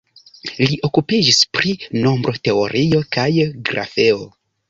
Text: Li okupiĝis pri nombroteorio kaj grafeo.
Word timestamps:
Li 0.69 0.77
okupiĝis 0.87 1.41
pri 1.57 1.75
nombroteorio 2.07 3.03
kaj 3.17 3.29
grafeo. 3.71 4.27